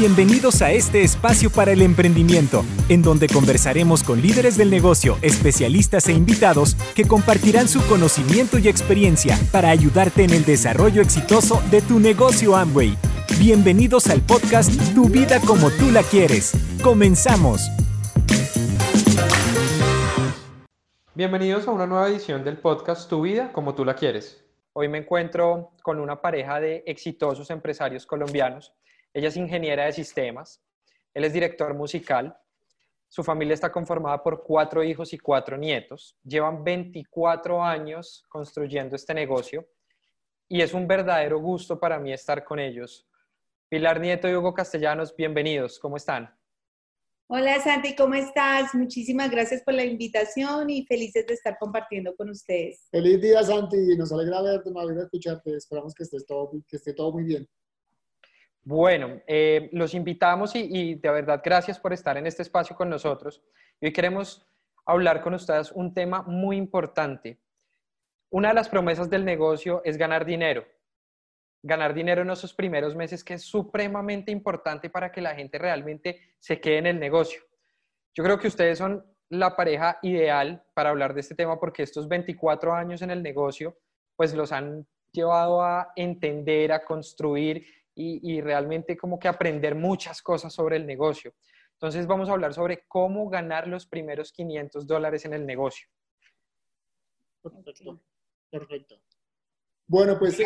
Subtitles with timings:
[0.00, 6.08] Bienvenidos a este espacio para el emprendimiento, en donde conversaremos con líderes del negocio, especialistas
[6.08, 11.82] e invitados que compartirán su conocimiento y experiencia para ayudarte en el desarrollo exitoso de
[11.82, 12.96] tu negocio Amway.
[13.38, 16.52] Bienvenidos al podcast Tu vida como tú la quieres.
[16.82, 17.68] Comenzamos.
[21.14, 24.42] Bienvenidos a una nueva edición del podcast Tu vida como tú la quieres.
[24.72, 28.72] Hoy me encuentro con una pareja de exitosos empresarios colombianos
[29.12, 30.62] ella es ingeniera de sistemas,
[31.14, 32.36] él es director musical,
[33.08, 39.14] su familia está conformada por cuatro hijos y cuatro nietos, llevan 24 años construyendo este
[39.14, 39.66] negocio
[40.48, 43.06] y es un verdadero gusto para mí estar con ellos.
[43.68, 46.32] Pilar Nieto y Hugo Castellanos, bienvenidos, ¿cómo están?
[47.32, 48.74] Hola Santi, ¿cómo estás?
[48.74, 52.88] Muchísimas gracias por la invitación y felices de estar compartiendo con ustedes.
[52.90, 56.92] Feliz día Santi, nos alegra verte, nos alegra escucharte, esperamos que, estés todo, que esté
[56.92, 57.48] todo muy bien.
[58.62, 63.42] Bueno, eh, los invitamos y, de verdad gracias por estar en este espacio con nosotros.
[63.80, 64.46] Hoy queremos
[64.84, 67.38] hablar con ustedes un tema muy importante.
[68.28, 70.66] Una de las promesas del negocio es ganar dinero.
[71.62, 76.34] Ganar dinero en esos primeros meses que es supremamente importante para que la gente realmente
[76.38, 77.42] se quede en el negocio.
[78.14, 82.08] Yo creo que ustedes son la pareja ideal para hablar de este tema porque estos
[82.08, 83.78] 24 años en el negocio
[84.16, 90.52] pues los han llevado a entender, a construir y, realmente como que aprender muchas cosas
[90.52, 91.34] sobre el negocio.
[91.72, 95.88] Entonces vamos a hablar sobre cómo ganar los primeros 500 dólares en el negocio.
[97.42, 98.00] Perfecto,
[98.50, 99.00] perfecto.
[99.86, 100.44] Bueno, pues sí,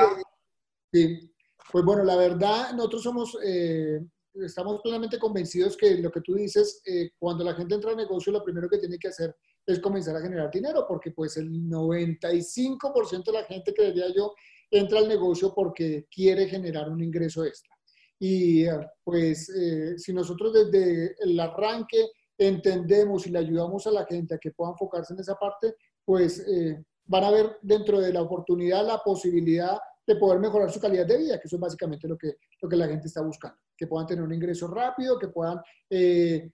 [1.70, 4.01] pues bueno, la verdad, nosotros somos, eh,
[4.34, 8.33] estamos plenamente convencidos que lo que tú dices, eh, cuando la gente entra al negocio,
[8.33, 9.34] lo primero que tiene que hacer
[9.67, 14.34] es comenzar a generar dinero, porque pues el 95% de la gente, creería yo,
[14.70, 17.75] entra al negocio porque quiere generar un ingreso extra.
[18.19, 24.05] Y eh, pues eh, si nosotros desde el arranque entendemos y le ayudamos a la
[24.07, 28.13] gente a que pueda enfocarse en esa parte, pues eh, van a ver dentro de
[28.13, 32.07] la oportunidad la posibilidad de poder mejorar su calidad de vida, que eso es básicamente
[32.07, 35.29] lo que, lo que la gente está buscando, que puedan tener un ingreso rápido, que
[35.29, 35.61] puedan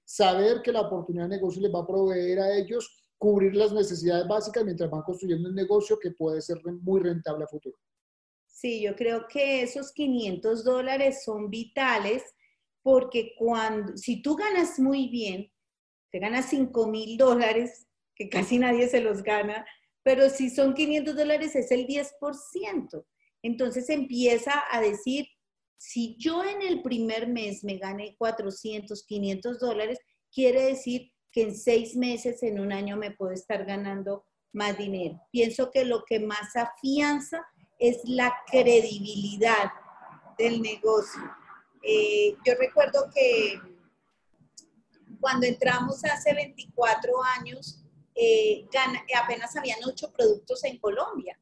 [0.04, 4.26] saber que la oportunidad de negocio les va a proveer a ellos cubrir las necesidades
[4.28, 7.76] básicas mientras van construyendo un negocio que puede ser muy rentable a futuro.
[8.60, 12.22] Sí, yo creo que esos 500 dólares son vitales
[12.82, 15.50] porque cuando, si tú ganas muy bien,
[16.10, 19.64] te ganas 5 mil dólares, que casi nadie se los gana,
[20.02, 23.06] pero si son 500 dólares es el 10%.
[23.42, 25.26] Entonces empieza a decir,
[25.78, 29.98] si yo en el primer mes me gané 400, 500 dólares,
[30.30, 35.18] quiere decir que en seis meses, en un año me puedo estar ganando más dinero.
[35.32, 37.40] Pienso que lo que más afianza
[37.80, 39.72] es la credibilidad
[40.38, 41.22] del negocio.
[41.82, 43.58] Eh, yo recuerdo que
[45.18, 47.82] cuando entramos hace 24 años,
[48.14, 48.66] eh,
[49.16, 51.38] apenas habían ocho productos en Colombia.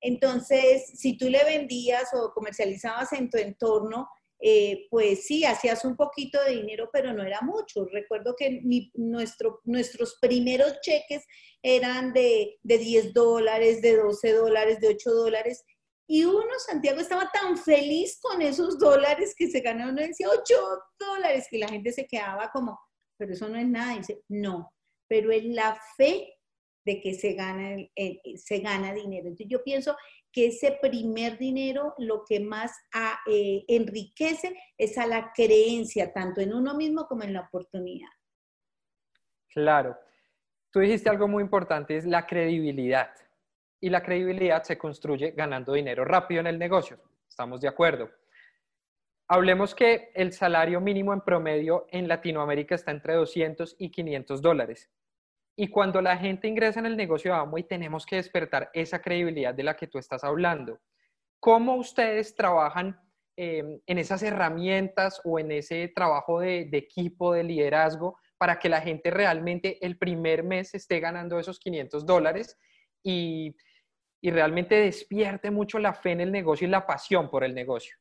[0.00, 4.08] Entonces, si tú le vendías o comercializabas en tu entorno,
[4.38, 7.86] eh, pues sí, hacías un poquito de dinero, pero no era mucho.
[7.86, 8.60] Recuerdo que
[8.94, 11.24] nuestro, nuestros primeros cheques
[11.62, 15.64] eran de, de 10 dólares, de 12 dólares, de 8 dólares,
[16.08, 20.54] y uno, Santiago, estaba tan feliz con esos dólares que se ganó, uno decía 8
[20.98, 22.78] dólares, que la gente se quedaba como,
[23.18, 23.96] pero eso no es nada.
[23.96, 24.72] Dice, no,
[25.08, 26.32] pero es la fe
[26.84, 27.76] de que se gana,
[28.36, 29.26] se gana dinero.
[29.26, 29.96] Entonces yo pienso
[30.32, 32.70] que ese primer dinero lo que más
[33.26, 38.10] eh, enriquece es a la creencia, tanto en uno mismo como en la oportunidad.
[39.48, 39.96] Claro.
[40.70, 43.10] Tú dijiste algo muy importante, es la credibilidad
[43.80, 46.98] y la credibilidad se construye ganando dinero rápido en el negocio.
[47.28, 48.10] Estamos de acuerdo.
[49.28, 54.90] Hablemos que el salario mínimo en promedio en Latinoamérica está entre 200 y 500 dólares.
[55.56, 59.54] Y cuando la gente ingresa en el negocio de Amway, tenemos que despertar esa credibilidad
[59.54, 60.80] de la que tú estás hablando.
[61.40, 63.00] ¿Cómo ustedes trabajan
[63.36, 68.68] em, en esas herramientas o en ese trabajo de, de equipo, de liderazgo, para que
[68.68, 72.58] la gente realmente el primer mes esté ganando esos 500 dólares
[73.06, 73.56] y,
[74.22, 77.94] realmente despierte mucho la fe en el negocio y la pasión por el negocio.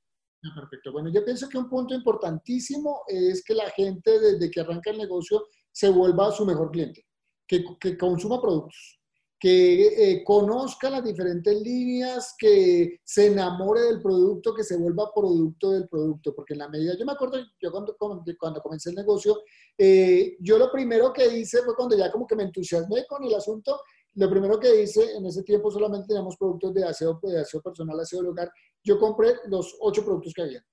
[0.43, 0.91] Ah, perfecto.
[0.91, 4.97] Bueno, yo pienso que un punto importantísimo es que la gente desde que arranca el
[4.97, 7.05] negocio se vuelva su mejor cliente,
[7.47, 8.99] que, que consuma productos,
[9.39, 15.73] que eh, conozca las diferentes líneas, que se enamore del producto, que se vuelva producto
[15.73, 17.95] del producto, porque en la medida, yo me acuerdo, yo cuando,
[18.39, 19.43] cuando comencé el negocio,
[19.77, 23.35] eh, yo lo primero que hice fue cuando ya como que me entusiasmé con el
[23.35, 23.79] asunto,
[24.15, 27.99] lo primero que hice, en ese tiempo solamente teníamos productos de aseo, de aseo personal,
[27.99, 28.49] aseo del hogar.
[28.83, 30.65] Yo compré los ocho productos que había.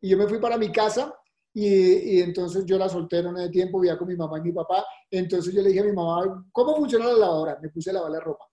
[0.00, 1.12] Y yo me fui para mi casa
[1.52, 4.84] y, entonces yo la soltera no de tiempo, vivía con mi mamá y mi papá.
[5.10, 7.58] Entonces yo le dije a mi mamá, ¿cómo funciona la lavadora?
[7.60, 8.44] Me puse a lavar la ropa.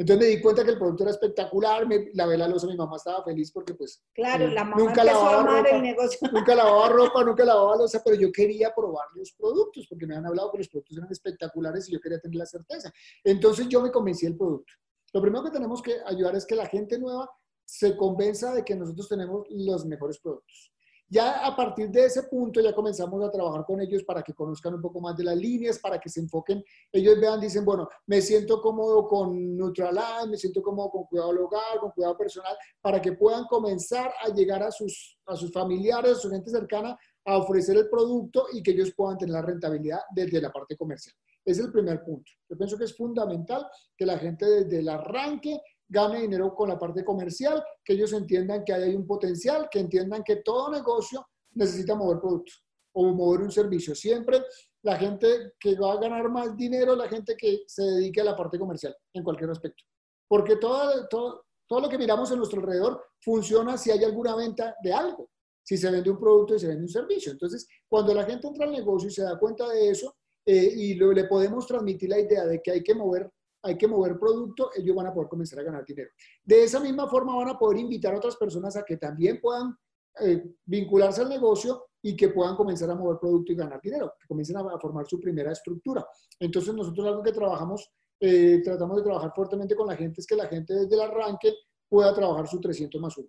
[0.00, 2.96] Entonces me di cuenta que el producto era espectacular, me lavé la losa, mi mamá
[2.96, 4.02] estaba feliz porque pues...
[4.14, 6.18] Claro, eh, la mamá nunca empezó lavaba a amar ropa, el negocio.
[6.32, 10.24] Nunca lavaba ropa, nunca lavaba losa, pero yo quería probar los productos porque me han
[10.24, 12.90] hablado que los productos eran espectaculares y yo quería tener la certeza.
[13.22, 14.72] Entonces yo me convencí del producto.
[15.12, 17.30] Lo primero que tenemos que ayudar es que la gente nueva
[17.66, 20.72] se convenza de que nosotros tenemos los mejores productos.
[21.12, 24.74] Ya a partir de ese punto ya comenzamos a trabajar con ellos para que conozcan
[24.74, 26.62] un poco más de las líneas, para que se enfoquen,
[26.92, 31.80] ellos vean, dicen, bueno, me siento cómodo con Neutralize, me siento cómodo con cuidado local,
[31.80, 36.20] con cuidado personal, para que puedan comenzar a llegar a sus, a sus familiares, a
[36.20, 40.40] su gente cercana, a ofrecer el producto y que ellos puedan tener la rentabilidad desde
[40.40, 41.16] la parte comercial.
[41.44, 42.30] Es el primer punto.
[42.48, 43.66] Yo pienso que es fundamental
[43.96, 45.60] que la gente desde el arranque
[45.90, 50.22] gane dinero con la parte comercial, que ellos entiendan que hay un potencial, que entiendan
[50.22, 53.94] que todo negocio necesita mover productos o mover un servicio.
[53.94, 54.42] Siempre
[54.82, 58.36] la gente que va a ganar más dinero la gente que se dedique a la
[58.36, 59.84] parte comercial en cualquier aspecto.
[60.28, 64.76] Porque todo, todo, todo lo que miramos en nuestro alrededor funciona si hay alguna venta
[64.82, 65.28] de algo,
[65.62, 67.32] si se vende un producto y se vende un servicio.
[67.32, 70.14] Entonces, cuando la gente entra al negocio y se da cuenta de eso
[70.46, 73.28] eh, y le podemos transmitir la idea de que hay que mover
[73.62, 76.10] hay que mover producto, ellos van a poder comenzar a ganar dinero.
[76.44, 79.76] De esa misma forma van a poder invitar a otras personas a que también puedan
[80.20, 84.26] eh, vincularse al negocio y que puedan comenzar a mover producto y ganar dinero, que
[84.26, 86.06] comiencen a, formar su primera estructura.
[86.38, 90.36] Entonces nosotros algo que trabajamos, eh, tratamos de trabajar fuertemente con la gente es que
[90.36, 91.54] la gente desde el arranque
[91.88, 93.28] pueda trabajar su 300 más 1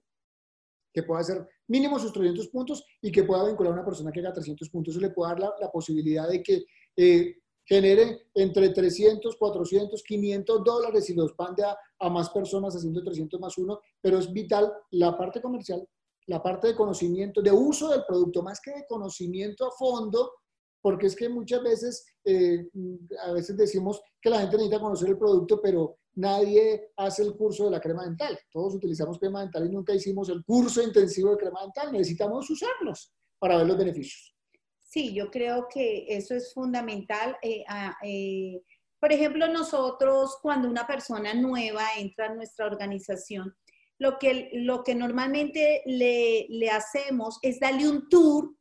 [0.94, 4.19] que pueda hacer mínimo sus 300 puntos y que pueda vincular a una persona que
[4.19, 4.94] haga 300 puntos.
[4.94, 6.66] Eso le puede dar la, la posibilidad de que
[6.98, 7.38] eh,
[7.71, 13.39] genere entre 300, 400, 500 dólares y los pande a, a más personas haciendo 300
[13.39, 15.88] más uno, pero es vital la parte comercial,
[16.27, 20.33] la parte de conocimiento, de uso del producto, más que de conocimiento a fondo,
[20.81, 22.68] porque es que muchas veces, eh,
[23.23, 27.65] a veces decimos que la gente necesita conocer el producto, pero nadie hace el curso
[27.65, 28.38] de la crema dental.
[28.51, 31.94] Todos utilizamos crema dental y nunca hicimos el curso intensivo de crema dental.
[31.94, 34.35] Necesitamos usarlos para ver los beneficios.
[34.91, 37.38] Sí, yo creo que eso es fundamental.
[37.41, 38.61] Eh, ah, eh,
[38.99, 43.55] por ejemplo, nosotros cuando una persona nueva entra a nuestra organización,
[43.99, 48.53] lo que, lo que normalmente le, le hacemos es darle un tour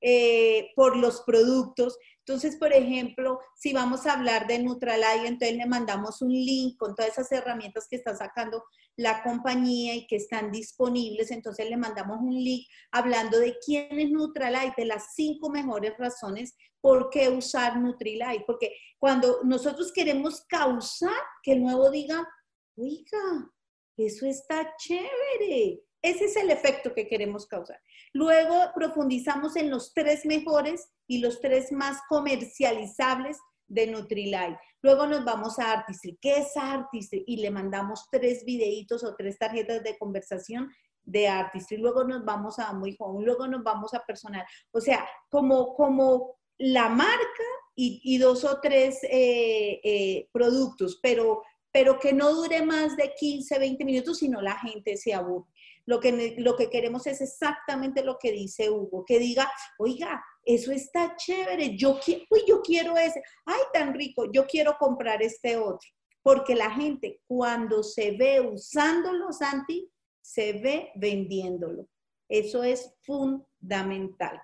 [0.00, 1.96] eh, por los productos.
[2.28, 6.94] Entonces, por ejemplo, si vamos a hablar de Nutralite, entonces le mandamos un link con
[6.94, 8.64] todas esas herramientas que está sacando
[8.96, 14.10] la compañía y que están disponibles, entonces le mandamos un link hablando de quién es
[14.10, 21.22] Nutrilite, de las cinco mejores razones por qué usar Nutrilite, porque cuando nosotros queremos causar
[21.42, 22.28] que el nuevo diga,
[22.76, 23.50] oiga,
[23.96, 25.80] eso está chévere,
[26.10, 27.80] ese es el efecto que queremos causar.
[28.12, 34.58] Luego profundizamos en los tres mejores y los tres más comercializables de Nutrilite.
[34.82, 36.18] Luego nos vamos a Artistry.
[36.20, 37.24] ¿Qué es Artistry?
[37.26, 40.70] Y le mandamos tres videitos o tres tarjetas de conversación
[41.04, 41.78] de Artistry.
[41.78, 44.44] Luego nos vamos a Muy Home, luego nos vamos a Personal.
[44.72, 47.44] O sea, como, como la marca
[47.74, 53.56] y, dos o tres eh, eh, productos, pero, pero que no dure más de 15,
[53.58, 55.46] 20 minutos, sino la gente se aburre.
[55.88, 60.70] Lo que, lo que queremos es exactamente lo que dice Hugo, que diga, oiga, eso
[60.70, 65.88] está chévere, yo, uy, yo quiero ese, ay, tan rico, yo quiero comprar este otro.
[66.22, 69.90] Porque la gente cuando se ve usándolo, Santi,
[70.20, 71.88] se ve vendiéndolo.
[72.28, 74.38] Eso es fundamental.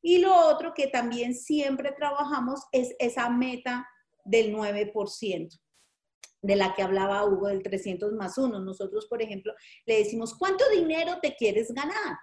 [0.00, 3.86] Y lo otro que también siempre trabajamos es esa meta
[4.24, 5.60] del 9%
[6.46, 8.60] de la que hablaba Hugo del 300 más 1.
[8.60, 9.52] Nosotros, por ejemplo,
[9.84, 12.16] le decimos, ¿cuánto dinero te quieres ganar?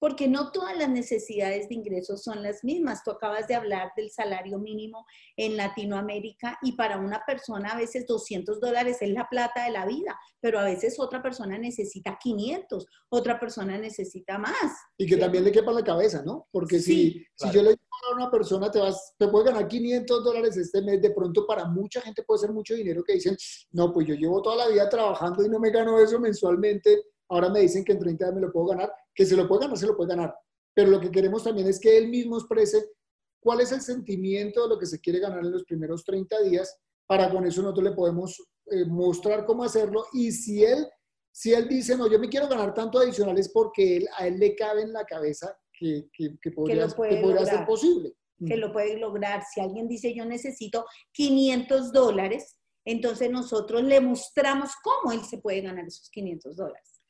[0.00, 3.02] Porque no todas las necesidades de ingresos son las mismas.
[3.02, 5.04] Tú acabas de hablar del salario mínimo
[5.36, 9.86] en Latinoamérica y para una persona a veces 200 dólares es la plata de la
[9.86, 14.72] vida, pero a veces otra persona necesita 500, otra persona necesita más.
[14.98, 16.46] Y que también le quepa la cabeza, ¿no?
[16.52, 17.76] Porque si, si yo le
[18.14, 22.00] una persona te vas, te puedes ganar 500 dólares este mes, de pronto para mucha
[22.00, 23.36] gente puede ser mucho dinero que dicen,
[23.72, 27.48] no, pues yo llevo toda la vida trabajando y no me gano eso mensualmente, ahora
[27.48, 29.78] me dicen que en 30 días me lo puedo ganar, que se lo puede ganar,
[29.78, 30.34] se lo puede ganar.
[30.74, 32.92] Pero lo que queremos también es que él mismo exprese
[33.40, 36.78] cuál es el sentimiento de lo que se quiere ganar en los primeros 30 días,
[37.06, 40.86] para con eso nosotros le podemos eh, mostrar cómo hacerlo y si él,
[41.32, 44.38] si él dice, no, yo me quiero ganar tanto adicional es porque él, a él
[44.38, 48.14] le cabe en la cabeza que, podría, ser posible.
[48.46, 49.42] Que lo puede lograr.
[49.42, 55.60] Si alguien dice yo necesito 500 dólares, entonces nosotros le mostramos cómo él se puede
[55.60, 57.02] ganar esos 500 dólares.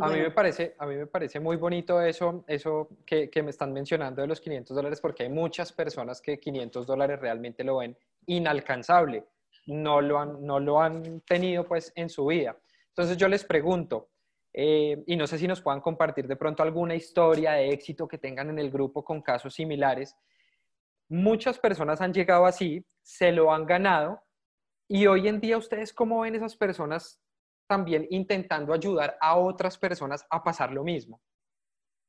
[0.00, 3.50] a, mí me parece, a mí me parece muy bonito eso, eso que, que, me
[3.50, 7.78] están mencionando de los 500 dólares, porque hay muchas personas que 500 dólares realmente lo
[7.78, 9.26] ven inalcanzable,
[9.66, 12.56] no lo han, no lo han tenido pues en su vida.
[12.88, 14.08] Entonces yo les pregunto,
[14.58, 18.16] eh, y no sé si nos puedan compartir de pronto alguna historia de éxito que
[18.16, 20.16] tengan en el grupo con casos similares.
[21.10, 24.22] Muchas personas han llegado así, se lo han ganado,
[24.88, 27.20] y hoy en día ustedes cómo ven esas personas
[27.68, 31.20] también intentando ayudar a otras personas a pasar lo mismo.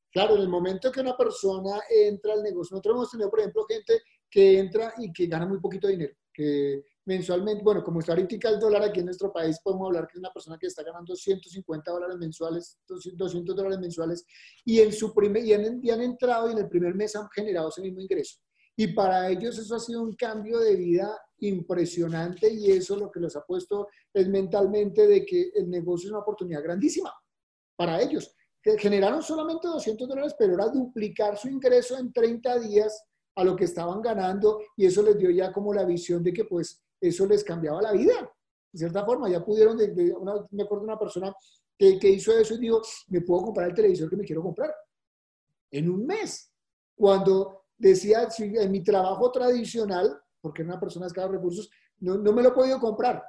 [0.10, 3.66] Claro, en el momento que una persona entra al negocio, nosotros hemos tenido, por ejemplo,
[3.66, 8.50] gente que entra y que gana muy poquito dinero, que mensualmente, bueno, como está ahorita
[8.50, 11.16] el dólar aquí en nuestro país, podemos hablar que es una persona que está ganando
[11.16, 14.26] 150 dólares mensuales, 200 dólares mensuales,
[14.66, 17.30] y, en su primer, y han, y han entrado y en el primer mes han
[17.30, 18.40] generado ese mismo ingreso.
[18.76, 23.22] Y para ellos eso ha sido un cambio de vida impresionante y eso lo que
[23.22, 27.12] les ha puesto es mentalmente de que el negocio es una oportunidad grandísima
[27.76, 28.36] para ellos.
[28.62, 33.02] Generaron solamente 200 dólares, pero era duplicar su ingreso en 30 días
[33.36, 36.44] a lo que estaban ganando y eso les dio ya como la visión de que
[36.44, 38.32] pues eso les cambiaba la vida.
[38.72, 41.34] De cierta forma, ya pudieron, me acuerdo de una persona
[41.78, 44.74] que, que hizo eso y dijo, me puedo comprar el televisor que me quiero comprar
[45.72, 46.52] en un mes.
[46.96, 52.34] Cuando decía, en mi trabajo tradicional, porque era una persona de escasos recursos, no, no
[52.34, 53.24] me lo he podido comprar.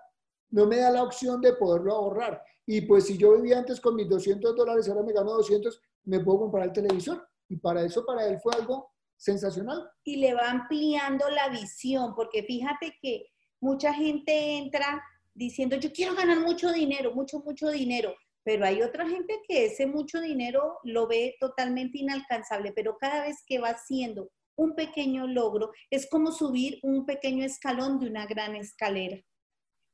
[0.50, 2.42] No me da la opción de poderlo ahorrar.
[2.66, 6.20] Y pues si yo vivía antes con mis 200 dólares, ahora me gano 200, me
[6.20, 7.26] puedo comprar el televisor.
[7.48, 9.90] Y para eso, para él fue algo sensacional.
[10.04, 13.26] Y le va ampliando la visión, porque fíjate que
[13.60, 15.02] mucha gente entra
[15.34, 19.86] diciendo, yo quiero ganar mucho dinero, mucho, mucho dinero, pero hay otra gente que ese
[19.86, 25.70] mucho dinero lo ve totalmente inalcanzable, pero cada vez que va haciendo un pequeño logro,
[25.90, 29.18] es como subir un pequeño escalón de una gran escalera.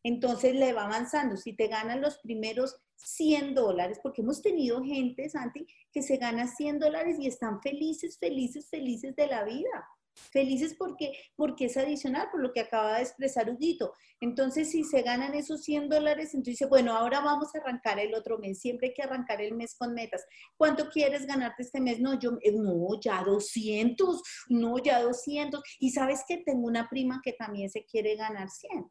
[0.02, 1.36] Entonces le va avanzando.
[1.36, 6.46] Si te ganan los primeros 100 dólares, porque hemos tenido gente, Santi, que se gana
[6.46, 9.88] 100 dólares y están felices, felices, felices de la vida.
[10.14, 13.92] Felices porque, porque es adicional, por lo que acaba de expresar Huguito.
[14.20, 18.14] Entonces, si se ganan esos 100 dólares, entonces dice, bueno, ahora vamos a arrancar el
[18.14, 18.60] otro mes.
[18.60, 20.24] Siempre hay que arrancar el mes con metas.
[20.56, 22.00] ¿Cuánto quieres ganarte este mes?
[22.00, 25.62] No, yo, eh, no, ya 200, no, ya 200.
[25.80, 28.90] Y sabes que tengo una prima que también se quiere ganar 100.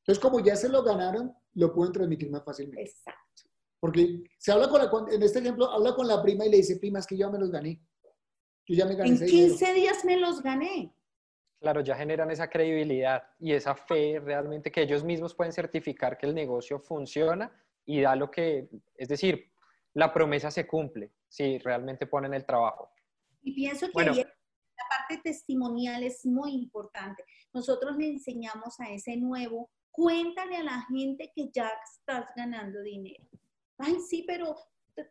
[0.00, 2.82] Entonces, como ya se lo ganaron, lo pueden transmitir más fácilmente.
[2.82, 3.42] Exacto.
[3.80, 6.78] Porque se habla con la, en este ejemplo, habla con la prima y le dice,
[6.78, 7.80] prima, es que yo me los gané
[8.68, 10.92] en 15 días me los gané.
[11.60, 16.26] Claro, ya generan esa credibilidad y esa fe realmente que ellos mismos pueden certificar que
[16.26, 17.50] el negocio funciona
[17.84, 19.50] y da lo que, es decir,
[19.94, 22.90] la promesa se cumple si realmente ponen el trabajo.
[23.42, 27.24] Y pienso que la parte testimonial es muy importante.
[27.52, 33.24] Nosotros le enseñamos a ese nuevo, cuéntale a la gente que ya estás ganando dinero.
[33.78, 34.54] Ay, sí, pero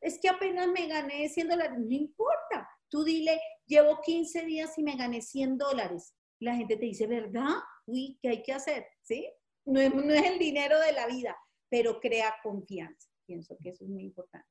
[0.02, 1.78] es que apenas me gané 100 dólares.
[1.78, 6.15] No importa, Tú dile, llevo 15 días y me gané 100 dólares.
[6.39, 7.56] La gente te dice, ¿verdad?
[7.86, 8.86] Uy, ¿qué hay que hacer?
[9.01, 9.29] ¿Sí?
[9.65, 11.36] No es, no es el dinero de la vida,
[11.70, 13.10] pero crea confianza.
[13.25, 14.48] Pienso que eso es muy importante.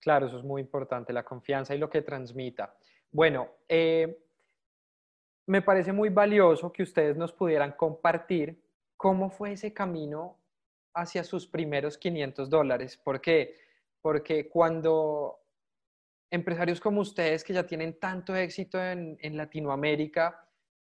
[0.00, 2.76] Claro, eso es muy importante, la confianza y lo que transmita.
[3.10, 4.24] Bueno, eh,
[5.46, 8.62] me parece muy valioso que ustedes nos pudieran compartir
[8.96, 10.38] cómo fue ese camino
[10.94, 12.96] hacia sus primeros 500 dólares.
[12.96, 13.56] ¿Por qué?
[14.00, 15.43] Porque cuando
[16.30, 20.48] empresarios como ustedes que ya tienen tanto éxito en, Latinoamérica,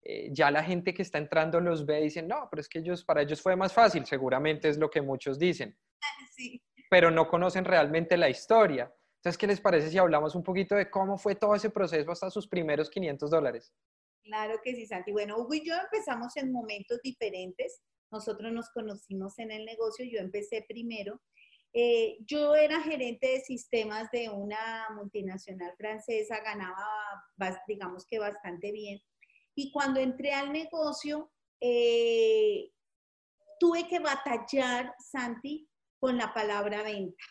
[0.03, 2.81] eh, ya la gente que está entrando los ve y dicen, no, pero es que
[2.81, 5.77] ellos, para ellos fue más fácil, seguramente es lo que muchos dicen,
[6.91, 8.93] pero no conocen realmente la historia.
[9.19, 12.31] Entonces, ¿qué les parece si hablamos un poquito de cómo fue todo ese proceso hasta
[12.31, 13.73] sus primeros 500 dólares?
[14.23, 15.11] Claro que sí, Santi.
[15.11, 17.83] Bueno, Hugo y yo empezamos en momentos diferentes.
[18.13, 21.21] Nosotros nos conocimos en el negocio, yo empecé primero
[21.73, 26.87] eh, yo era gerente de sistemas de una multinacional francesa, ganaba,
[27.67, 29.01] digamos que bastante bien.
[29.55, 32.71] Y cuando entré al negocio, eh,
[33.59, 37.25] tuve que batallar, Santi, con la palabra venta.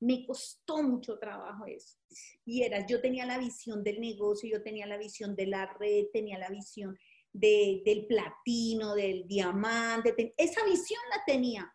[0.00, 1.98] Me costó mucho trabajo eso.
[2.44, 6.06] Y era, yo tenía la visión del negocio, yo tenía la visión de la red,
[6.12, 6.96] tenía la visión
[7.32, 11.72] del platino, del diamante, esa visión la tenía,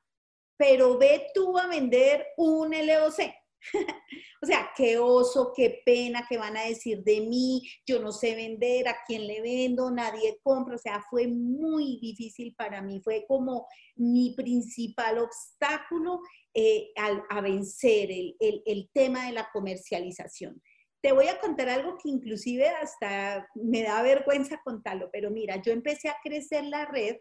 [0.57, 3.19] pero ve tú a vender un LOC.
[4.41, 8.35] o sea, qué oso, qué pena, qué van a decir de mí, yo no sé
[8.35, 13.25] vender, a quién le vendo, nadie compra, o sea, fue muy difícil para mí, fue
[13.27, 16.19] como mi principal obstáculo
[16.53, 16.91] eh,
[17.29, 20.61] a vencer el, el tema de la comercialización.
[21.01, 25.73] Te voy a contar algo que inclusive hasta me da vergüenza contarlo, pero mira, yo
[25.73, 27.17] empecé a crecer la red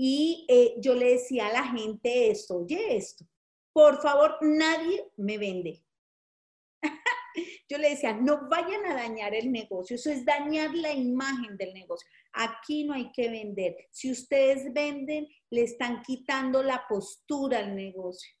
[0.00, 3.26] y eh, yo le decía a la gente esto, oye esto,
[3.72, 5.84] por favor, nadie me vende.
[7.68, 11.74] Yo le decía, no vayan a dañar el negocio, eso es dañar la imagen del
[11.74, 12.08] negocio.
[12.32, 13.76] Aquí no hay que vender.
[13.90, 18.32] Si ustedes venden, le están quitando la postura al negocio.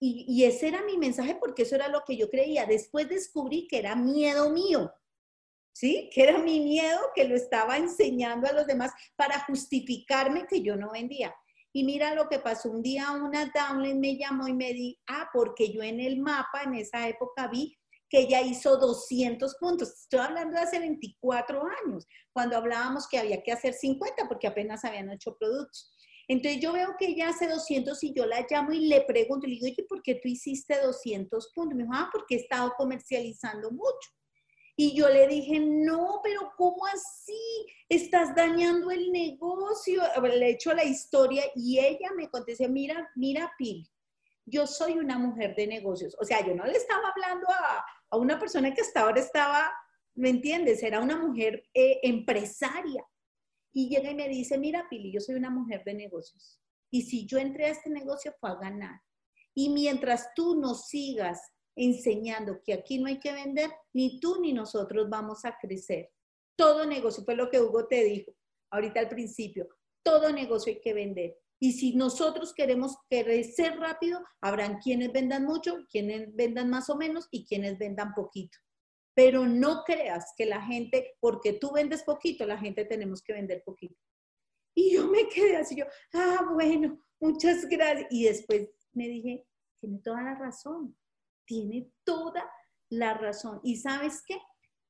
[0.00, 2.66] Y, y, ese era mi mensaje porque eso era lo que yo creía.
[2.66, 4.92] Después descubrí que era miedo mío,
[5.74, 6.08] ¿sí?
[6.14, 10.76] Que era mi miedo que lo estaba enseñando a los demás para justificarme que yo
[10.76, 11.34] no vendía.
[11.72, 12.70] Y mira lo que pasó.
[12.70, 16.62] Un día una downline me llamó y me di, ah, porque yo en el mapa
[16.62, 17.76] en esa época vi
[18.08, 19.88] que ella hizo 200 puntos.
[20.02, 24.84] Estoy hablando de hace 24 años, cuando hablábamos que había que hacer 50 porque apenas
[24.84, 25.92] habían hecho productos.
[26.28, 29.54] Entonces yo veo que ella hace 200 y yo la llamo y le pregunto, le
[29.54, 31.76] digo, oye, ¿por qué tú hiciste 200 puntos?
[31.76, 34.10] Me dijo, ah, porque he estado comercializando mucho.
[34.76, 37.66] Y yo le dije, no, pero ¿cómo así?
[37.88, 40.02] Estás dañando el negocio.
[40.22, 43.88] Le he la historia y ella me contestó, mira, mira, Pil,
[44.44, 46.16] yo soy una mujer de negocios.
[46.20, 49.72] O sea, yo no le estaba hablando a, a una persona que hasta ahora estaba,
[50.14, 50.82] ¿me entiendes?
[50.82, 53.04] Era una mujer eh, empresaria.
[53.72, 56.60] Y llega y me dice, mira, Pili, yo soy una mujer de negocios.
[56.90, 59.00] Y si yo entré a este negocio fue a ganar.
[59.54, 61.40] Y mientras tú nos sigas
[61.76, 66.10] enseñando que aquí no hay que vender, ni tú ni nosotros vamos a crecer.
[66.56, 68.32] Todo negocio, fue lo que Hugo te dijo
[68.70, 69.68] ahorita al principio,
[70.02, 71.36] todo negocio hay que vender.
[71.60, 77.28] Y si nosotros queremos crecer rápido, habrán quienes vendan mucho, quienes vendan más o menos
[77.30, 78.58] y quienes vendan poquito.
[79.14, 83.62] Pero no creas que la gente, porque tú vendes poquito, la gente tenemos que vender
[83.64, 83.96] poquito.
[84.74, 88.08] Y yo me quedé así, yo, ah, bueno, muchas gracias.
[88.10, 89.46] Y después me dije,
[89.80, 90.96] tiene toda la razón
[91.46, 92.50] tiene toda
[92.90, 93.60] la razón.
[93.62, 94.38] ¿Y sabes qué?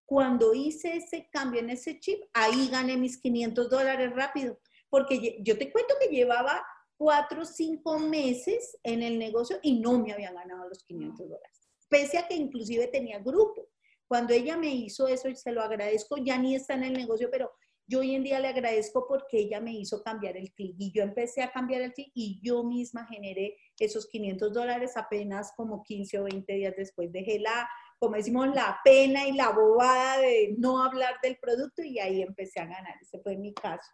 [0.07, 4.59] Cuando hice ese cambio en ese chip, ahí gané mis 500 dólares rápido,
[4.91, 6.65] porque yo te cuento que llevaba
[6.97, 11.69] cuatro o cinco meses en el negocio y no me había ganado los 500 dólares,
[11.89, 13.69] pese a que inclusive tenía grupo.
[14.07, 17.31] Cuando ella me hizo eso, y se lo agradezco, ya ni está en el negocio,
[17.31, 17.51] pero
[17.87, 21.03] yo hoy en día le agradezco porque ella me hizo cambiar el clic y yo
[21.03, 26.21] empecé a cambiar el clic y yo misma generé esos 500 dólares apenas como 15
[26.21, 27.11] o 20 días después.
[27.13, 31.99] Dejé la, como decimos, la pena y la bobada de no hablar del producto y
[31.99, 32.95] ahí empecé a ganar.
[33.01, 33.91] Ese fue mi caso.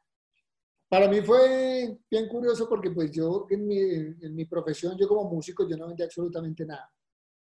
[0.89, 5.31] Para mí fue bien curioso porque pues yo en mi, en mi profesión, yo como
[5.31, 6.91] músico, yo no vendía absolutamente nada.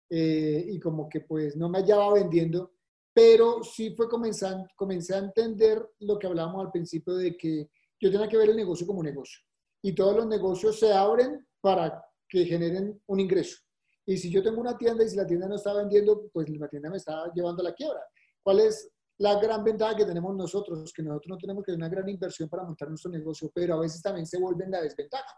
[0.08, 2.72] Eh, y como que pues no me hallaba vendiendo
[3.12, 7.68] pero sí fue comenzando, comencé a entender lo que hablábamos al principio de que
[8.00, 9.40] yo tenía que ver el negocio como negocio.
[9.82, 13.58] Y todos los negocios se abren para que generen un ingreso.
[14.06, 16.68] Y si yo tengo una tienda y si la tienda no está vendiendo, pues la
[16.68, 18.00] tienda me está llevando a la quiebra.
[18.42, 20.92] ¿Cuál es la gran ventaja que tenemos nosotros?
[20.92, 23.80] Que nosotros no tenemos que hacer una gran inversión para montar nuestro negocio, pero a
[23.80, 25.34] veces también se vuelve la desventaja.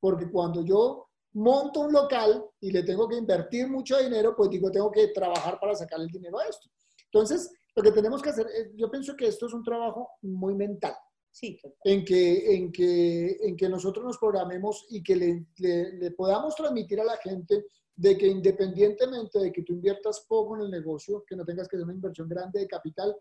[0.00, 4.70] Porque cuando yo monto un local y le tengo que invertir mucho dinero, pues digo,
[4.70, 6.68] tengo que trabajar para sacar el dinero a esto.
[7.12, 10.94] Entonces, lo que tenemos que hacer, yo pienso que esto es un trabajo muy mental.
[11.36, 11.60] Sí.
[11.84, 16.98] En que, en que, en que nosotros nos programemos y que le, le, podamos transmitir
[16.98, 21.36] a la gente de que independientemente de que tú inviertas poco en el negocio, que
[21.36, 23.14] no tengas que hacer una inversión grande de capital,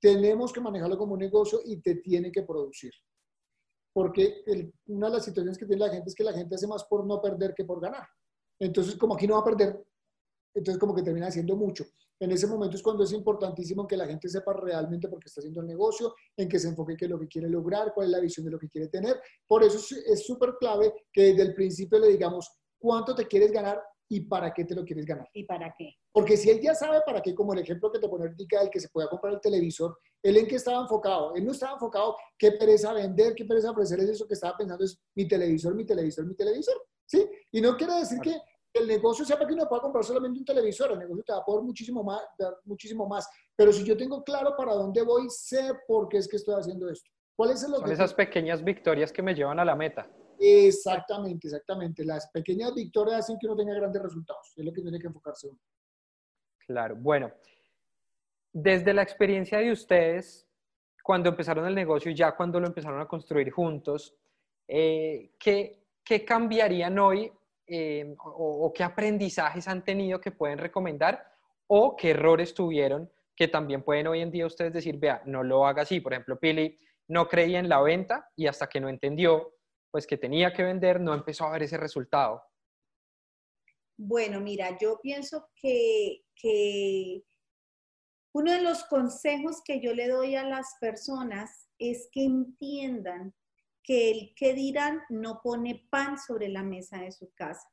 [0.00, 2.94] tenemos que manejarlo como un negocio y te tiene que producir.
[3.92, 4.42] Porque
[4.86, 7.06] una de las situaciones que tiene la gente es que la gente hace más por
[7.06, 8.06] no perder que por ganar.
[8.58, 9.84] Entonces, como aquí no va a perder,
[10.54, 11.84] entonces como que termina haciendo mucho.
[12.18, 15.40] En ese momento es cuando es importantísimo que la gente sepa realmente por qué está
[15.40, 18.12] haciendo el negocio, en que se enfoque qué es lo que quiere lograr, cuál es
[18.12, 19.20] la visión de lo que quiere tener.
[19.46, 23.80] Por eso es súper clave que desde el principio le digamos cuánto te quieres ganar
[24.12, 25.28] y para qué te lo quieres ganar.
[25.32, 25.94] ¿Y para qué?
[26.12, 28.70] Porque si él ya sabe para qué, como el ejemplo que te pone ahorita, el
[28.70, 31.34] que se pueda comprar el televisor, él en qué estaba enfocado.
[31.36, 34.84] Él no estaba enfocado qué pereza vender, qué pereza ofrecer, es eso que estaba pensando
[34.84, 36.74] es mi televisor, mi televisor, mi televisor.
[37.06, 37.24] ¿Sí?
[37.52, 38.36] Y no quiere decir que
[38.72, 41.44] el negocio sepa que no pueda comprar solamente un televisor, el negocio te va a
[41.44, 42.22] poder muchísimo más,
[42.64, 43.28] muchísimo más.
[43.56, 46.88] Pero si yo tengo claro para dónde voy, sé por qué es que estoy haciendo
[46.88, 47.10] esto.
[47.34, 50.08] ¿Cuáles son esas pequeñas victorias que me llevan a la meta?
[50.38, 52.04] Exactamente, exactamente.
[52.04, 54.52] Las pequeñas victorias hacen que uno tenga grandes resultados.
[54.56, 55.58] Es lo que tiene que enfocarse uno.
[56.66, 57.32] Claro, bueno.
[58.52, 60.46] Desde la experiencia de ustedes,
[61.02, 64.14] cuando empezaron el negocio y ya cuando lo empezaron a construir juntos,
[64.66, 67.32] eh, ¿qué, ¿qué cambiarían hoy
[67.72, 71.24] eh, o, qué aprendizajes han tenido que pueden recomendar
[71.68, 75.64] o qué errores tuvieron que también pueden hoy en día ustedes decir, vea, no lo
[75.64, 76.00] haga así.
[76.00, 76.78] Por ejemplo, Pili
[77.08, 79.54] no creía en la venta y hasta que no entendió
[79.90, 82.42] pues que tenía que vender, no empezó a ver ese resultado.
[83.96, 87.22] Bueno, mira, yo pienso que, que
[88.34, 93.32] uno de los consejos que yo le doy a las personas es que entiendan
[93.82, 97.68] que el que dirán no pone pan sobre la mesa de su casa.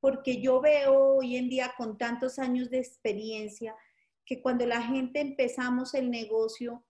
[0.00, 3.74] porque yo veo hoy en día con tantos años de experiencia
[4.24, 6.84] que cuando la gente empezamos el negocio,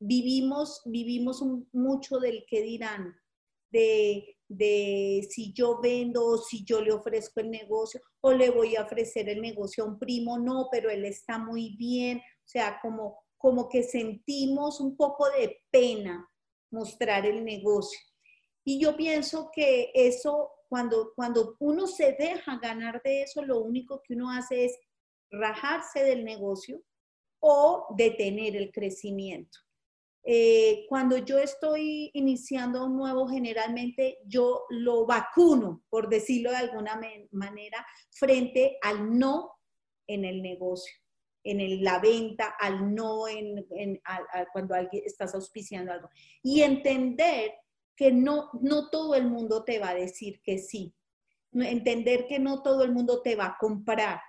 [0.00, 1.40] vivimos, vivimos
[1.72, 3.14] mucho del que dirán,
[3.70, 8.74] de, de si yo vendo o si yo le ofrezco el negocio o le voy
[8.76, 12.80] a ofrecer el negocio a un primo, no, pero él está muy bien, o sea,
[12.80, 16.28] como, como que sentimos un poco de pena
[16.70, 17.98] mostrar el negocio.
[18.64, 24.02] Y yo pienso que eso, cuando, cuando uno se deja ganar de eso, lo único
[24.02, 24.78] que uno hace es
[25.30, 26.82] rajarse del negocio
[27.40, 29.58] o detener el crecimiento.
[30.24, 37.00] Eh, cuando yo estoy iniciando un nuevo, generalmente yo lo vacuno, por decirlo de alguna
[37.30, 39.52] manera, frente al no
[40.06, 40.94] en el negocio,
[41.44, 43.66] en la venta, al no en,
[44.52, 46.10] cuando alguien estás auspiciando algo.
[46.42, 47.54] Y entender
[47.96, 50.94] que no, no todo el mundo te va a decir que sí.
[51.52, 54.20] Entender que no todo el mundo te va a comprar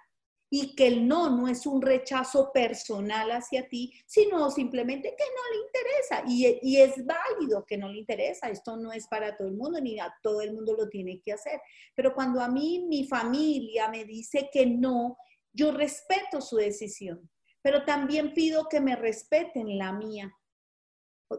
[0.49, 5.51] y que el no no es un rechazo personal hacia ti, sino simplemente que no
[5.51, 8.49] le interesa y, y, es válido que no le interesa.
[8.49, 11.33] Esto no es para todo el mundo ni a todo el mundo lo tiene que
[11.33, 11.61] hacer.
[11.93, 15.17] Pero cuando a mí mi familia me dice que no,
[15.53, 17.29] yo respeto su decisión,
[17.61, 20.33] pero también pido que me respeten la mía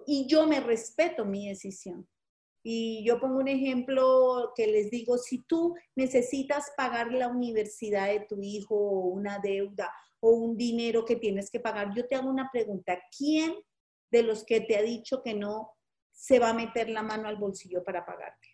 [0.06, 2.08] y yo me respeto mi decisión.
[2.62, 8.20] Y yo pongo un ejemplo que les digo, si tú necesitas pagar la universidad de
[8.20, 12.50] tu hijo una deuda o un dinero que tienes que pagar, yo te hago una
[12.52, 13.54] pregunta, ¿quién
[14.12, 15.72] de los que te ha dicho que no
[16.12, 18.48] se va a meter la mano al bolsillo para pagarte?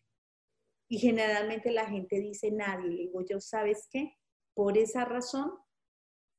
[0.88, 2.88] Y generalmente la gente dice nadie.
[2.88, 4.14] Le digo yo, ¿sabes qué?
[4.56, 5.52] Por esa razón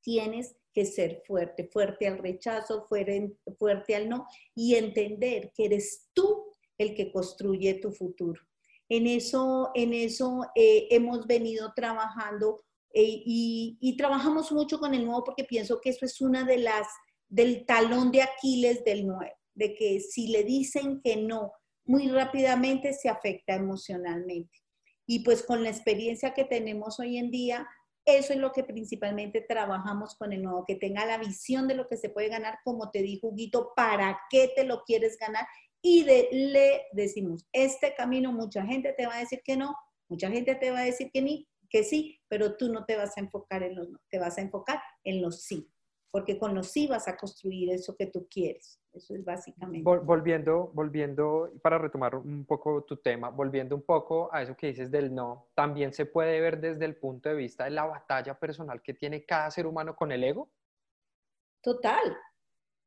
[0.02, 4.26] tienes que ser fuerte, fuerte al rechazo, fuerte, al no
[4.56, 8.42] y entender que eres tú el que construye tu futuro.
[8.88, 15.22] En eso, en eso eh, hemos venido trabajando eh, y, trabajamos mucho con el nuevo
[15.22, 16.88] porque pienso que eso es una de las,
[17.28, 21.52] del talón de Aquiles del nuevo, de que si le dicen que no,
[21.84, 24.58] muy rápidamente se afecta emocionalmente.
[25.06, 27.68] Y pues con la experiencia que tenemos hoy en día,
[28.16, 31.86] eso es lo que principalmente trabajamos con el nuevo, que tenga la visión de lo
[31.86, 35.46] que se puede ganar, como te dijo Huguito, para qué te lo quieres ganar
[35.82, 39.74] y le decimos, este camino mucha gente te va a decir que no,
[40.08, 43.16] mucha gente te va a decir que, ni, que sí, pero tú no te vas
[43.16, 45.70] a enfocar en los no, te vas a enfocar en los sí,
[46.10, 48.80] porque con los sí vas a construir eso que tú quieres.
[48.92, 49.82] Eso es básicamente.
[49.84, 54.90] Volviendo, volviendo, para retomar un poco tu tema, volviendo un poco a eso que dices
[54.90, 58.82] del no, también se puede ver desde el punto de vista de la batalla personal
[58.82, 60.50] que tiene cada ser humano con el ego.
[61.60, 62.16] Total,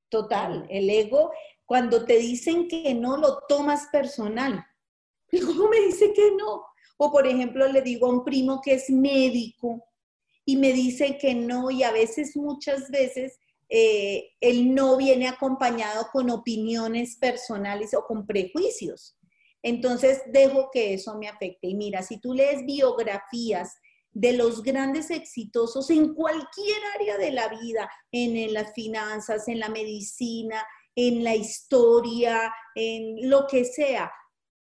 [0.10, 0.66] total.
[0.70, 1.32] El ego,
[1.66, 4.66] cuando te dicen que no, lo tomas personal.
[5.46, 6.66] ¿Cómo me dice que no?
[6.98, 9.91] O por ejemplo, le digo a un primo que es médico
[10.52, 16.10] y me dice que no y a veces, muchas veces, eh, el no viene acompañado
[16.12, 19.18] con opiniones personales o con prejuicios.
[19.64, 21.68] Entonces, dejo que eso me afecte.
[21.68, 23.78] Y mira, si tú lees biografías
[24.12, 29.70] de los grandes exitosos en cualquier área de la vida, en las finanzas, en la
[29.70, 30.62] medicina,
[30.96, 34.12] en la historia, en lo que sea.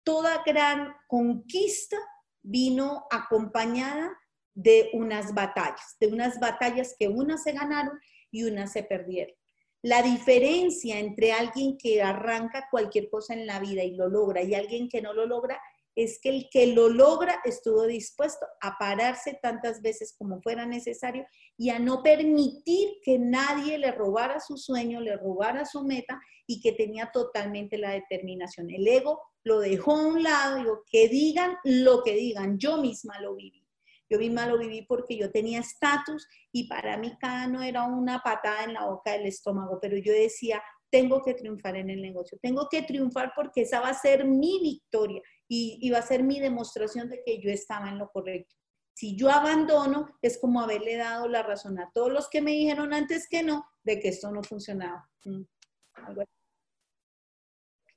[0.03, 1.97] Toda gran conquista
[2.41, 4.17] vino acompañada
[4.57, 7.99] de unas batallas, de unas batallas que unas se ganaron
[8.31, 9.35] y unas se perdieron.
[9.83, 14.55] La diferencia entre alguien que arranca cualquier cosa en la vida y lo logra y
[14.55, 15.61] alguien que no lo logra
[15.95, 21.27] es que el que lo logra estuvo dispuesto a pararse tantas veces como fuera necesario
[21.55, 26.61] y a no permitir que nadie le robara su sueño, le robara su meta y
[26.61, 28.71] que tenía totalmente la determinación.
[28.71, 33.21] El ego lo dejó a un lado, digo, que digan lo que digan, yo misma
[33.21, 33.66] lo viví.
[34.09, 38.21] Yo misma lo viví porque yo tenía estatus y para mí cada no era una
[38.23, 42.37] patada en la boca del estómago, pero yo decía, tengo que triunfar en el negocio,
[42.41, 46.39] tengo que triunfar porque esa va a ser mi victoria y, va a ser mi
[46.39, 48.55] demostración de que yo estaba en lo correcto.
[48.93, 52.93] Si yo abandono, es como haberle dado la razón a todos los que me dijeron
[52.93, 55.07] antes que no, de que esto no funcionaba.
[55.25, 55.43] Mm,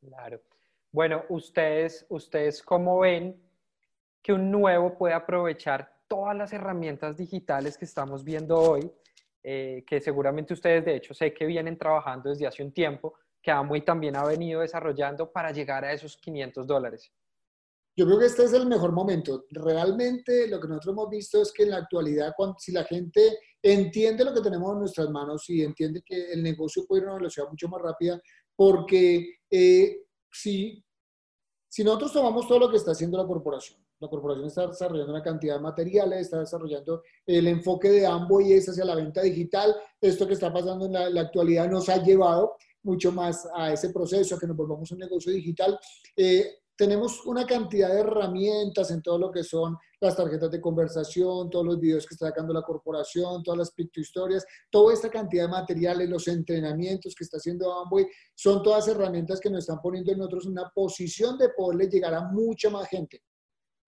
[0.00, 0.42] claro.
[0.92, 3.40] Bueno, ustedes, ustedes cómo ven
[4.22, 8.90] que un nuevo puede aprovechar todas las herramientas digitales que estamos viendo hoy,
[9.44, 13.52] eh, que seguramente ustedes de hecho sé que vienen trabajando desde hace un tiempo, que
[13.52, 17.12] Amway también ha venido desarrollando para llegar a esos 500 dólares.
[17.96, 19.44] Yo creo que este es el mejor momento.
[19.50, 24.24] Realmente lo que nosotros hemos visto es que en la actualidad, si la gente entiende
[24.24, 27.18] lo que tenemos en nuestras manos y entiende que el negocio puede ir a una
[27.18, 28.20] velocidad mucho más rápida,
[28.56, 30.84] porque eh, si,
[31.68, 35.22] si nosotros tomamos todo lo que está haciendo la corporación, La corporación está desarrollando una
[35.22, 39.76] cantidad de materiales, está desarrollando el enfoque de Amway es hacia la venta digital.
[40.00, 44.34] Esto que está pasando en la, actualidad nos ha llevado mucho más a ese proceso,
[44.34, 45.78] a que nos volvamos un negocio digital.
[46.16, 51.50] Eh, tenemos una cantidad de herramientas en todo lo que son las tarjetas de conversación,
[51.50, 55.50] todos los videos que está sacando la corporación, todas las historias, toda esta cantidad de
[55.50, 60.46] materiales, los entrenamientos que está haciendo Amway, son todas herramientas que nos están poniendo nosotros
[60.46, 63.24] en una posición de poderle llegar a mucha más gente,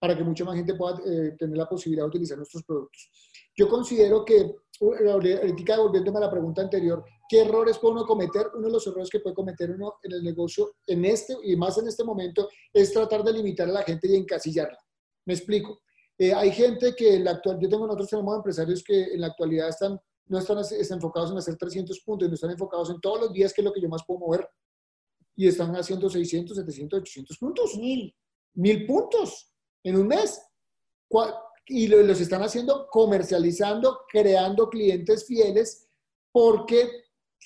[0.02, 3.08] para que mucha más gente pueda eh, tener la posibilidad de utilizar nuestros productos.
[3.54, 8.48] Yo considero que, ahorita volviéndome a la pregunta anterior, ¿qué errores puede uno cometer?
[8.52, 11.78] Uno de los errores que puede cometer uno en el negocio, en este y más
[11.78, 14.76] en este momento, es tratar de limitar a la gente y encasillarla.
[15.24, 15.82] Me explico.
[16.18, 19.28] Eh, hay gente que en la actual, yo tengo nosotros tenemos empresarios que en la
[19.28, 23.20] actualidad están, no están, están enfocados en hacer 300 puntos, no están enfocados en todos
[23.20, 24.48] los días, que es lo que yo más puedo mover.
[25.36, 27.76] Y están haciendo 600, 700, 800 puntos.
[27.76, 28.12] Mil.
[28.54, 29.51] Mil puntos
[29.84, 30.40] en un mes
[31.66, 35.88] y los están haciendo comercializando, creando clientes fieles,
[36.32, 36.90] porque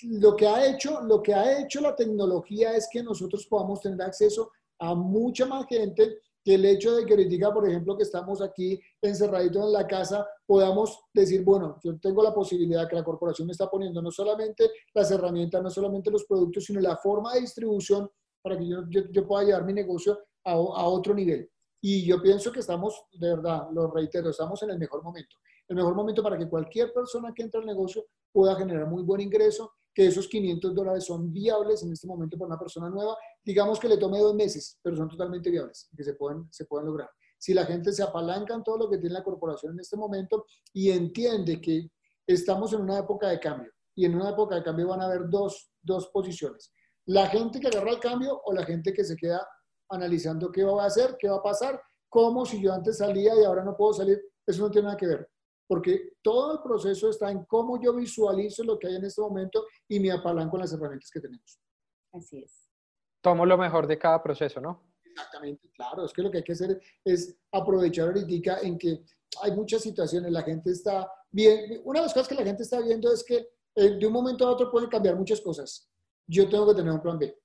[0.03, 4.01] lo que ha hecho, lo que ha hecho la tecnología es que nosotros podamos tener
[4.03, 8.41] acceso a mucha más gente que el hecho de que ahorita, por ejemplo, que estamos
[8.41, 13.47] aquí encerraditos en la casa, podamos decir, bueno, yo tengo la posibilidad que la corporación
[13.47, 17.41] me está poniendo no solamente las herramientas, no solamente los productos, sino la forma de
[17.41, 18.09] distribución
[18.43, 21.51] para que yo, yo, pueda llevar mi negocio a, a otro nivel.
[21.89, 25.37] Y yo pienso que estamos, de verdad, lo reitero, estamos en el mejor momento.
[25.69, 29.21] El mejor momento para que cualquier persona que entre al negocio pueda generar muy buen
[29.21, 33.17] ingreso, que esos 500 dólares son viables en este momento para una persona nueva.
[33.45, 36.89] Digamos que le tome dos meses, pero son totalmente viables, que se pueden, se pueden
[36.89, 37.09] lograr.
[37.39, 40.45] Si la gente se apalanca en todo lo que tiene la corporación en este momento
[40.73, 41.93] y entiende que
[42.27, 45.31] estamos en una época de cambio, y en una época de cambio van a haber
[45.31, 46.73] dos, dos posiciones.
[47.05, 49.47] La gente que agarra el cambio o la gente que se queda
[49.89, 53.45] analizando qué va a hacer, qué va a pasar, como si yo antes salía y
[53.45, 54.23] ahora no puedo salir.
[54.47, 55.29] Eso no tiene nada que ver,
[55.67, 59.67] porque todo el proceso está en cómo yo visualizo lo que hay en este momento
[59.89, 61.59] y me apalanco en las herramientas que tenemos.
[62.13, 62.71] Así es.
[63.21, 64.93] Tomo lo mejor de cada proceso, ¿no?
[65.05, 66.05] Exactamente, claro.
[66.05, 69.05] Es que lo que hay que hacer es aprovechar ahorita en que
[69.43, 71.81] hay muchas situaciones, la gente está bien.
[71.85, 74.47] Una de las cosas que la gente está viendo es que eh, de un momento
[74.47, 75.91] a otro pueden cambiar muchas cosas.
[76.29, 77.37] Yo tengo que tener un plan B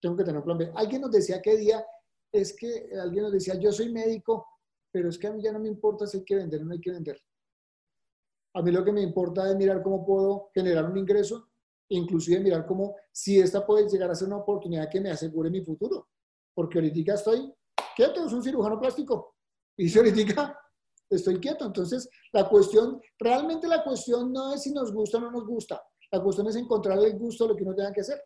[0.00, 0.72] tengo que tener un plan B.
[0.74, 1.84] Alguien nos decía qué día,
[2.32, 4.46] es que alguien nos decía, yo soy médico,
[4.90, 6.72] pero es que a mí ya no me importa si hay que vender o no
[6.72, 7.20] hay que vender.
[8.54, 11.48] A mí lo que me importa es mirar cómo puedo generar un ingreso,
[11.90, 15.62] inclusive mirar cómo, si esta puede llegar a ser una oportunidad que me asegure mi
[15.62, 16.08] futuro.
[16.54, 17.52] Porque ahorita estoy
[17.94, 19.36] quieto, es un cirujano plástico.
[19.76, 20.58] Y si ahorita
[21.10, 21.66] estoy quieto.
[21.66, 25.82] Entonces, la cuestión, realmente la cuestión no es si nos gusta o no nos gusta.
[26.10, 28.20] La cuestión es encontrar el gusto de lo que uno tenga que hacer.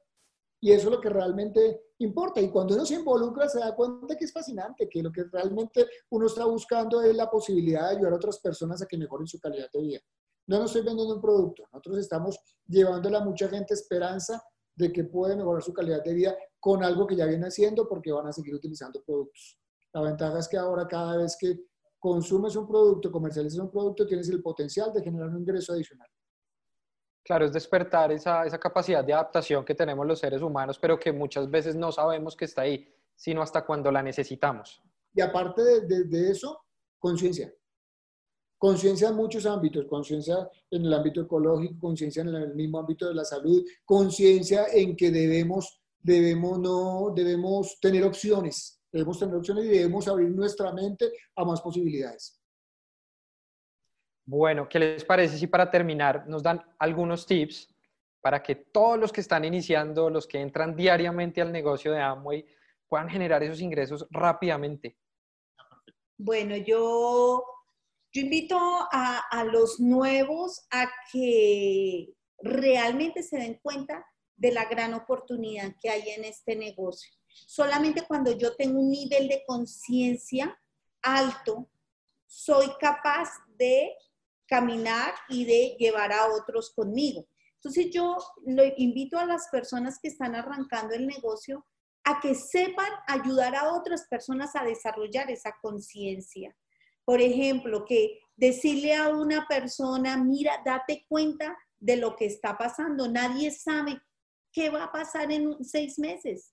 [0.64, 2.40] Y eso es lo que realmente importa.
[2.40, 5.88] Y cuando uno se involucra, se da cuenta que es fascinante, que lo que realmente
[6.10, 9.40] uno está buscando es la posibilidad de ayudar a otras personas a que mejoren su
[9.40, 10.00] calidad de vida.
[10.46, 14.40] No nos estoy vendiendo un producto, nosotros estamos llevándole a mucha gente esperanza
[14.76, 18.12] de que puede mejorar su calidad de vida con algo que ya viene haciendo porque
[18.12, 19.58] van a seguir utilizando productos.
[19.92, 21.58] La ventaja es que ahora cada vez que
[21.98, 26.08] consumes un producto, comercializas un producto, tienes el potencial de generar un ingreso adicional.
[27.24, 31.12] Claro, es despertar esa, esa, capacidad de adaptación que tenemos los seres humanos, pero que
[31.12, 34.82] muchas veces no sabemos que está ahí, sino hasta cuando la necesitamos.
[35.14, 36.64] Y aparte de, de, eso,
[36.98, 37.52] conciencia.
[38.58, 43.14] Conciencia en muchos ámbitos, conciencia en el ámbito ecológico, conciencia en el mismo ámbito de
[43.14, 49.68] la salud, conciencia en que debemos, debemos, no, debemos tener opciones, debemos tener opciones y
[49.68, 52.41] debemos abrir nuestra mente a más posibilidades.
[54.24, 57.68] Bueno, ¿qué les parece si para terminar nos dan algunos tips
[58.20, 62.46] para que todos los que están iniciando, los que entran diariamente al negocio de Amway,
[62.88, 64.96] puedan generar esos ingresos rápidamente?
[66.16, 67.44] Bueno, yo,
[68.12, 74.06] yo invito a, a los nuevos a que realmente se den cuenta
[74.36, 77.12] de la gran oportunidad que hay en este negocio.
[77.26, 80.56] Solamente cuando yo tengo un nivel de conciencia
[81.02, 81.68] alto,
[82.26, 83.92] soy capaz de
[84.52, 87.26] caminar y de llevar a otros conmigo.
[87.54, 91.64] Entonces yo lo invito a las personas que están arrancando el negocio
[92.04, 96.54] a que sepan ayudar a otras personas a desarrollar esa conciencia.
[97.06, 103.08] Por ejemplo, que decirle a una persona, mira, date cuenta de lo que está pasando.
[103.08, 104.02] Nadie sabe
[104.52, 106.52] qué va a pasar en seis meses.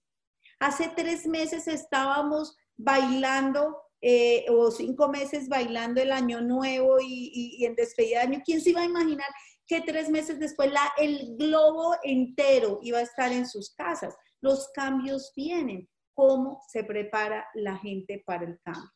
[0.58, 7.76] Hace tres meses estábamos bailando eh, o cinco meses bailando el año nuevo y, en
[7.76, 9.28] despedida de año, ¿quién se iba a imaginar
[9.68, 14.16] que tres meses después el globo entero iba a estar en sus casas?
[14.42, 15.90] Los cambios vienen.
[16.14, 18.92] ¿Cómo se prepara la gente para el cambio?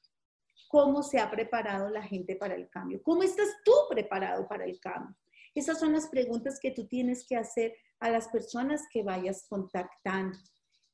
[0.74, 3.00] cómo se ha preparado la gente para el cambio.
[3.04, 5.16] ¿Cómo estás tú preparado para el cambio?
[5.54, 10.36] Esas son las preguntas que tú tienes que hacer a las personas que vayas contactando.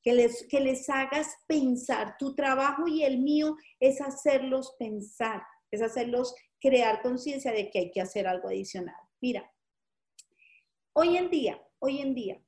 [0.10, 2.15] Que les, que les hagas pensar.
[2.17, 7.91] Tu trabajo y el mío es hacerlos pensar, es hacerlos crear conciencia de que hay
[7.91, 8.95] que hacer algo adicional.
[9.22, 9.48] Mira,
[10.93, 12.41] hoy en día, hoy en día,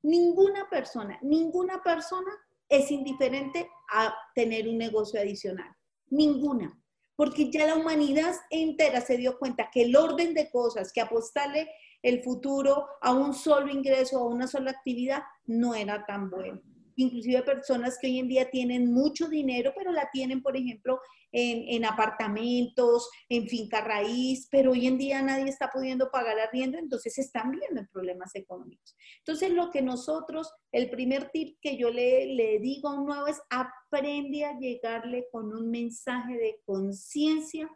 [0.00, 2.30] ninguna persona, ninguna persona
[2.68, 5.74] es indiferente a tener un negocio adicional.
[6.10, 6.80] Ninguna.
[7.16, 11.68] Porque ya la humanidad entera se dio cuenta que el orden de cosas, que apostarle
[12.00, 16.62] el futuro a un solo ingreso, a una sola actividad, no era tan bueno
[16.98, 21.84] inclusive personas que hoy en día tienen mucho dinero, pero la tienen, por ejemplo, en,
[21.84, 27.52] apartamentos, en finca raíz, pero hoy en día nadie está pudiendo pagar arriendo, entonces están
[27.52, 28.96] viendo en problemas económicos.
[29.18, 33.28] Entonces, lo que nosotros, el primer tip que yo le, le digo a un nuevo
[33.28, 37.70] es aprende a llegarle con un mensaje de conciencia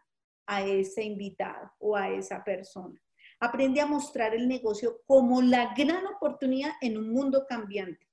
[0.47, 3.01] a ese invitado o a esa persona.
[3.39, 8.12] Aprende a mostrar el negocio como la gran oportunidad en un mundo cambiante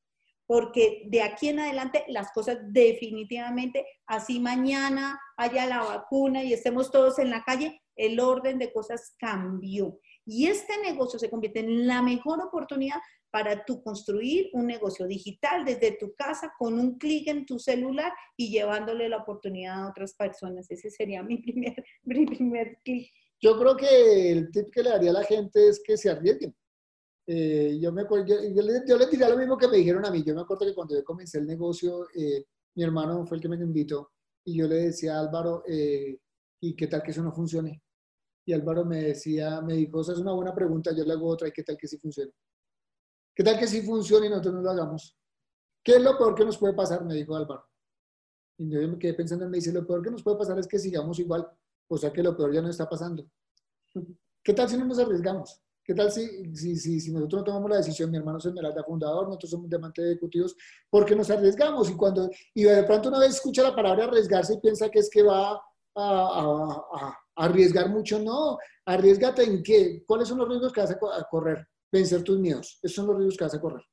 [0.49, 6.89] porque de aquí en adelante las cosas definitivamente, así mañana haya la vacuna y estemos
[6.89, 9.99] todos en la calle, el orden de cosas cambió.
[10.25, 12.97] Y este negocio se convierte en la mejor oportunidad
[13.29, 18.11] para tú construir un negocio digital desde tu casa con un clic en tu celular
[18.35, 20.65] y llevándole la oportunidad a otras personas.
[20.71, 23.13] Ese sería mi primer, primer clic.
[23.39, 26.55] Yo creo que el tip que le daría a la gente es que se arriesguen.
[27.31, 30.23] Eh, yo, me yo, yo, diría lo mismo que me dijeron a mí.
[30.23, 33.47] Yo me acuerdo que cuando yo comencé el negocio, eh, mi hermano fue el que
[33.47, 34.13] me invitó
[34.43, 36.19] y yo le decía a Álvaro, eh,
[36.59, 37.83] ¿y qué tal que eso no funcione?
[38.45, 41.47] Y Álvaro me decía, me dijo, esa es una buena pregunta, yo le hago otra,
[41.47, 42.31] ¿y qué tal que sí funcione?
[43.35, 45.15] ¿Qué tal que sí funcione y nosotros no lo hagamos?
[45.83, 47.05] ¿Qué es lo peor que nos puede pasar?
[47.05, 47.63] Me dijo Álvaro.
[48.57, 50.79] Y yo me quedé pensando, me dice, lo peor que nos puede pasar es que
[50.79, 51.47] sigamos igual,
[51.89, 53.29] o sea que lo peor ya no está pasando.
[54.43, 55.61] ¿Qué tal si no nos arriesgamos?
[55.89, 59.25] ¿Qué tal si, si, si, nosotros no tomamos la decisión, mi hermano es Esmeralda fundador,
[59.25, 60.55] nosotros somos diamantes ejecutivos,
[60.87, 64.59] porque nos arriesgamos y cuando y de pronto una vez escucha la palabra arriesgarse y
[64.59, 65.59] piensa que es que va
[65.95, 71.67] a, arriesgar mucho, no, arriesgate en qué, cuáles son los riesgos que vas a correr,
[71.91, 73.83] vencer tus miedos, esos son los riesgos que vas a correr.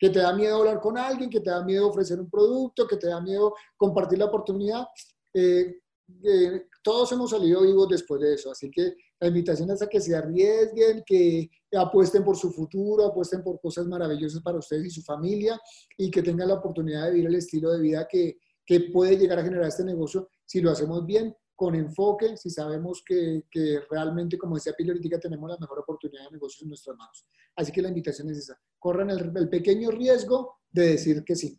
[0.00, 2.96] Que te da miedo hablar con alguien, que te da miedo ofrecer un producto, que
[2.96, 4.84] te da miedo compartir la oportunidad.
[5.32, 5.76] Eh,
[6.24, 10.00] eh, todos hemos salido vivos después de eso, así que la invitación es a que
[10.00, 15.02] se arriesguen, que apuesten por su futuro, apuesten por cosas maravillosas para ustedes y su
[15.02, 15.60] familia
[15.96, 19.38] y que tengan la oportunidad de vivir el estilo de vida que, que puede llegar
[19.38, 24.36] a generar este negocio si lo hacemos bien, con enfoque, si sabemos que, que realmente,
[24.36, 27.26] como decía Pili tenemos la mejor oportunidad de negocios en nuestras manos.
[27.56, 31.58] Así que la invitación es esa, corran el, el pequeño riesgo de decir que sí.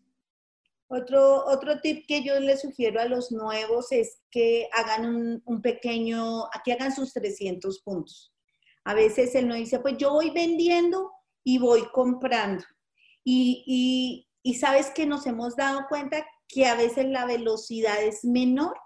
[0.89, 6.45] Otro, otro tip que yo les sugiero a los nuevos es que hagan un, pequeño,
[6.53, 8.33] aquí hagan sus 300 puntos.
[8.85, 11.11] A veces él no dice, pues yo voy vendiendo
[11.43, 12.63] y voy comprando.
[13.23, 18.23] Y, y, y sabes que nos hemos dado cuenta que a veces la velocidad es
[18.23, 18.77] menor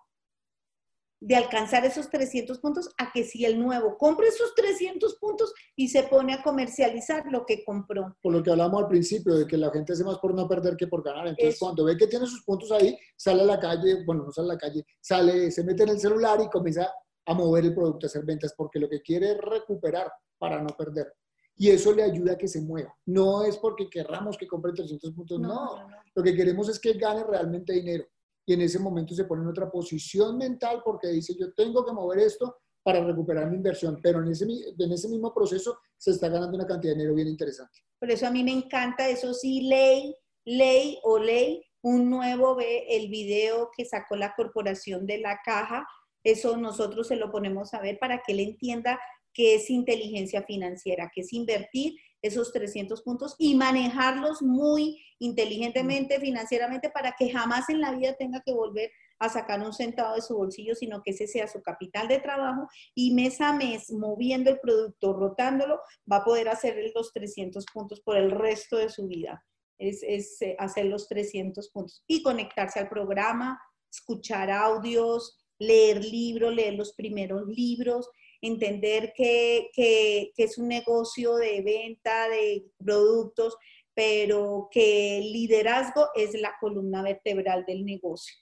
[1.22, 5.88] de alcanzar esos 300 puntos a que si el nuevo compra esos 300 puntos y
[5.88, 8.18] se pone a comercializar lo que compró.
[8.22, 10.76] Por lo que hablamos al principio, de que la gente hace más por no perder
[10.76, 11.28] que por ganar.
[11.28, 14.50] Entonces, cuando ve que tiene sus puntos ahí, sale a la calle, bueno, no sale
[14.50, 16.92] a la calle, sale, se mete en el celular y comienza
[17.28, 20.70] a mover el producto, a hacer ventas, porque lo que quiere es recuperar para no
[20.76, 21.14] perder.
[21.56, 22.98] Y eso le ayuda a que se mueva.
[23.06, 25.88] No es porque querramos que compre 300 puntos, no.
[26.16, 28.08] Lo que queremos es que gane realmente dinero
[28.46, 31.92] y en ese momento se pone en otra posición mental porque dice yo tengo que
[31.92, 36.30] mover esto para recuperar mi inversión, pero en ese, en ese mismo proceso se está
[36.30, 37.80] ganando una cantidad de dinero bien interesante.
[38.00, 42.86] Por eso a mí me encanta, eso sí, ley, ley o ley, un nuevo ve
[42.90, 45.86] el video que sacó la corporación de la caja,
[46.24, 49.00] eso nosotros se lo ponemos a ver para que él entienda
[49.34, 56.90] qué es inteligencia financiera, qué es invertir esos 300 puntos y manejarlos muy inteligentemente financieramente
[56.90, 60.36] para que jamás en la vida tenga que volver a sacar un centavo de su
[60.36, 64.60] bolsillo, sino que ese sea su capital de trabajo y mes a mes, moviendo el
[64.60, 65.80] producto, rotándolo,
[66.12, 69.46] va a poder hacer los 300 puntos por el resto de su vida.
[69.78, 73.62] Es, es eh, hacer los 300 puntos y conectarse al programa,
[73.92, 78.10] escuchar audios, leer libros, leer los primeros libros,
[78.42, 83.56] entender que, que, es un negocio de venta de productos,
[83.94, 88.36] pero que el liderazgo es la columna vertebral del negocio.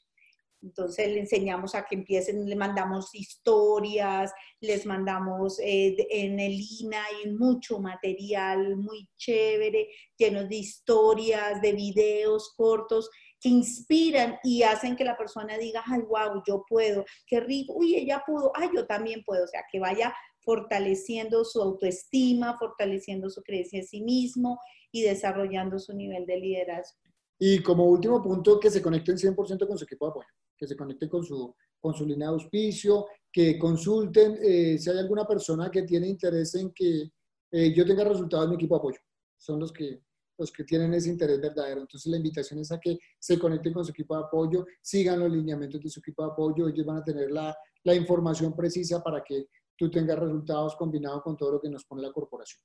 [0.62, 7.04] Entonces le enseñamos a que empiecen, le mandamos historias, les mandamos eh, en el INA
[7.24, 9.88] y mucho material muy chévere,
[10.18, 16.02] llenos de historias, de videos cortos que inspiran y hacen que la persona diga, ay,
[16.02, 19.80] wow, yo puedo, qué rico, uy, ella pudo, ay, yo también puedo, o sea, que
[19.80, 24.60] vaya fortaleciendo su autoestima, fortaleciendo su creencia en sí mismo
[24.92, 26.98] y desarrollando su nivel de liderazgo.
[27.38, 30.28] Y como último punto, que se conecten 100% con su equipo de apoyo,
[30.58, 34.98] que se conecten con su, con su línea de auspicio, que consulten eh, si hay
[34.98, 37.12] alguna persona que tiene interés en que
[37.52, 39.00] eh, yo tenga resultados en mi equipo de apoyo.
[39.38, 40.02] Son los que,
[40.40, 41.82] los que tienen ese interés verdadero.
[41.82, 45.32] Entonces la invitación es a que se conecten con su equipo de apoyo, sigan los
[45.32, 49.24] lineamientos de su equipo de apoyo, ellos van a tener la, la información precisa para
[49.24, 52.62] que tú tengas resultados combinados con todo lo que nos pone la corporación.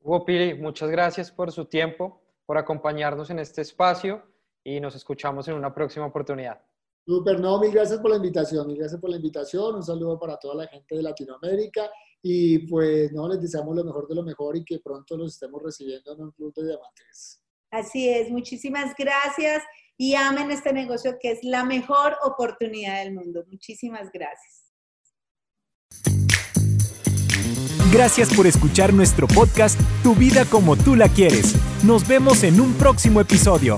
[0.00, 4.22] Hugo Pili, muchas gracias por su tiempo, por acompañarnos en este espacio
[4.64, 6.60] y nos escuchamos en una próxima oportunidad.
[7.04, 10.36] Super, no, mil gracias por la invitación, mil gracias por la invitación, un saludo para
[10.36, 11.90] toda la gente de Latinoamérica
[12.22, 15.60] y pues no, les deseamos lo mejor de lo mejor y que pronto los estemos
[15.62, 17.42] recibiendo en un club de diamantes.
[17.70, 19.62] Así es, muchísimas gracias
[19.96, 23.44] y amen este negocio que es la mejor oportunidad del mundo.
[23.50, 24.62] Muchísimas gracias.
[27.92, 31.54] Gracias por escuchar nuestro podcast Tu vida como tú la quieres.
[31.84, 33.76] Nos vemos en un próximo episodio.